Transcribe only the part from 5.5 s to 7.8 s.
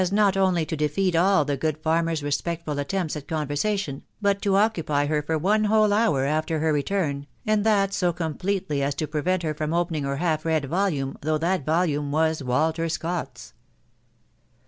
whole hour after her return, and